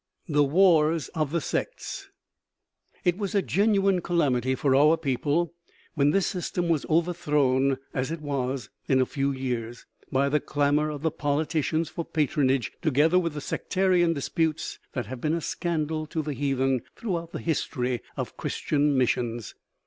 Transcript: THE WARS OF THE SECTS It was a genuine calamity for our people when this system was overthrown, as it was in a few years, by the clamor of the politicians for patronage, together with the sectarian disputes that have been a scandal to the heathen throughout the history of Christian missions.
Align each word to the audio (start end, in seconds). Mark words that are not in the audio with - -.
THE 0.27 0.43
WARS 0.43 1.09
OF 1.09 1.31
THE 1.31 1.41
SECTS 1.41 2.09
It 3.05 3.19
was 3.19 3.35
a 3.35 3.43
genuine 3.43 4.01
calamity 4.01 4.55
for 4.55 4.75
our 4.75 4.97
people 4.97 5.53
when 5.93 6.09
this 6.09 6.25
system 6.25 6.69
was 6.69 6.87
overthrown, 6.89 7.77
as 7.93 8.09
it 8.09 8.19
was 8.19 8.71
in 8.87 8.99
a 8.99 9.05
few 9.05 9.31
years, 9.31 9.85
by 10.11 10.27
the 10.27 10.39
clamor 10.39 10.89
of 10.89 11.03
the 11.03 11.11
politicians 11.11 11.87
for 11.89 12.03
patronage, 12.03 12.71
together 12.81 13.19
with 13.19 13.33
the 13.35 13.41
sectarian 13.41 14.13
disputes 14.13 14.79
that 14.93 15.05
have 15.05 15.21
been 15.21 15.35
a 15.35 15.39
scandal 15.39 16.07
to 16.07 16.23
the 16.23 16.33
heathen 16.33 16.81
throughout 16.95 17.31
the 17.31 17.37
history 17.39 18.01
of 18.17 18.35
Christian 18.37 18.97
missions. 18.97 19.53